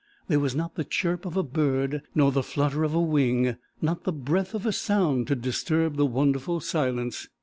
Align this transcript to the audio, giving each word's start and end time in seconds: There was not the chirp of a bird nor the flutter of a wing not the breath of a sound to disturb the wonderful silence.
There 0.29 0.39
was 0.39 0.55
not 0.55 0.73
the 0.73 0.83
chirp 0.83 1.27
of 1.27 1.37
a 1.37 1.43
bird 1.43 2.01
nor 2.15 2.31
the 2.31 2.41
flutter 2.41 2.83
of 2.83 2.95
a 2.95 2.99
wing 2.99 3.57
not 3.83 4.03
the 4.03 4.11
breath 4.11 4.55
of 4.55 4.65
a 4.65 4.71
sound 4.71 5.27
to 5.27 5.35
disturb 5.35 5.95
the 5.95 6.07
wonderful 6.07 6.59
silence. 6.59 7.27